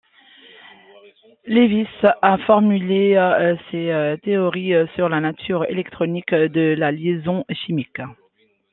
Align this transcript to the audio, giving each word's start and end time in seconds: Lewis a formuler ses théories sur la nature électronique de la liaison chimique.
Lewis 1.45 1.85
a 2.23 2.39
formuler 2.47 3.53
ses 3.69 4.17
théories 4.23 4.73
sur 4.95 5.09
la 5.09 5.19
nature 5.19 5.63
électronique 5.65 6.33
de 6.33 6.73
la 6.75 6.91
liaison 6.91 7.45
chimique. 7.51 8.01